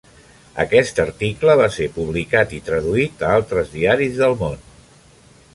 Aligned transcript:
Aquest 0.63 1.01
article 1.03 1.57
va 1.59 1.67
ser 1.75 1.89
publicat 1.99 2.57
i 2.61 2.63
traduït 2.71 3.23
a 3.29 3.37
altres 3.37 3.73
diaris 3.79 4.19
del 4.23 4.37
món. 4.45 4.59